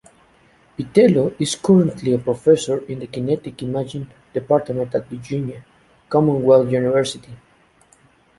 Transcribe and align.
Vitiello 0.79 1.35
is 1.39 1.53
currently 1.57 2.11
a 2.11 2.17
professor 2.17 2.79
in 2.87 2.97
the 2.97 3.05
Kinetic 3.05 3.61
Imaging 3.61 4.09
department 4.33 4.95
at 4.95 5.05
Virginia 5.07 5.63
Commonwealth 6.09 6.71
University. 6.71 7.37